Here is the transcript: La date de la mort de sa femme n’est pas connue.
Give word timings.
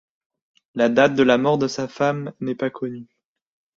La 0.73 0.89
date 0.89 1.13
de 1.13 1.21
la 1.21 1.37
mort 1.37 1.59
de 1.59 1.67
sa 1.67 1.87
femme 1.87 2.33
n’est 2.39 2.55
pas 2.55 2.71
connue. 2.71 3.07